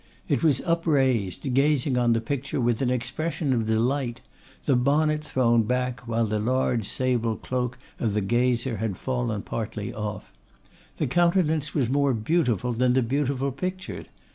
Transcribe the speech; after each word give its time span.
It 0.27 0.41
was 0.43 0.61
upraised, 0.61 1.53
gazing 1.53 1.95
on 1.95 2.13
the 2.13 2.21
picture 2.21 2.59
with 2.59 2.81
an 2.81 2.89
expression 2.89 3.53
of 3.53 3.67
delight; 3.67 4.19
the 4.65 4.75
bonnet 4.75 5.23
thrown 5.23 5.61
back, 5.61 5.99
while 6.07 6.25
the 6.25 6.39
large 6.39 6.87
sable 6.87 7.35
cloak 7.35 7.77
of 7.99 8.15
the 8.15 8.21
gazer 8.21 8.77
had 8.77 8.97
fallen 8.97 9.43
partly 9.43 9.93
off. 9.93 10.33
The 10.97 11.05
countenance 11.05 11.75
was 11.75 11.87
more 11.87 12.15
beautiful 12.15 12.73
than 12.73 12.93
the 12.93 13.03
beautiful 13.03 13.51
picture. 13.51 14.05